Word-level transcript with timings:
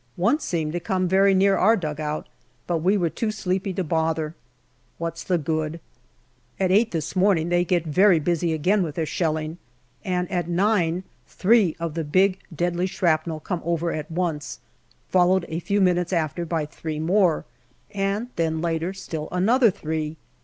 One 0.15 0.39
seemed 0.39 0.71
to 0.71 0.79
come 0.79 1.07
very 1.07 1.35
near 1.35 1.55
our 1.55 1.77
dugout, 1.77 2.27
but 2.65 2.79
we 2.79 2.97
were 2.97 3.11
too 3.11 3.29
sleepy 3.29 3.71
to 3.73 3.83
bother. 3.83 4.33
What's 4.97 5.23
the 5.23 5.37
good? 5.37 5.79
At 6.59 6.71
eight 6.71 6.89
this 6.89 7.15
morning 7.15 7.49
they 7.49 7.63
get 7.63 7.85
very 7.85 8.17
busy 8.19 8.51
again 8.51 8.81
with 8.81 8.95
their 8.95 9.05
shelling, 9.05 9.59
and 10.03 10.27
at 10.31 10.47
nine 10.49 11.03
three 11.27 11.75
of 11.79 11.93
the 11.93 12.03
big 12.03 12.39
deadly 12.51 12.87
shrapnel 12.87 13.41
come 13.41 13.61
over 13.63 13.91
at 13.91 14.09
once, 14.09 14.59
followed 15.09 15.45
a 15.49 15.59
few 15.59 15.79
minutes 15.79 16.11
after 16.13 16.45
by 16.45 16.65
three 16.65 16.99
more, 16.99 17.45
and 17.91 18.29
then 18.37 18.59
later 18.59 18.93
still 18.93 19.29
another 19.31 19.69
three. 19.69 20.17